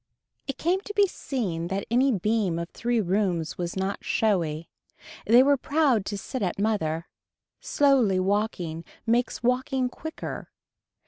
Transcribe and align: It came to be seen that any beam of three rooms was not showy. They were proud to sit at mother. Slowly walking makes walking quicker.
It 0.47 0.57
came 0.57 0.81
to 0.81 0.95
be 0.95 1.05
seen 1.05 1.67
that 1.67 1.85
any 1.91 2.11
beam 2.11 2.57
of 2.57 2.71
three 2.71 2.99
rooms 2.99 3.59
was 3.59 3.75
not 3.77 4.03
showy. 4.03 4.67
They 5.27 5.43
were 5.43 5.57
proud 5.57 6.07
to 6.07 6.17
sit 6.17 6.41
at 6.41 6.57
mother. 6.57 7.07
Slowly 7.59 8.19
walking 8.19 8.83
makes 9.05 9.43
walking 9.43 9.89
quicker. 9.89 10.49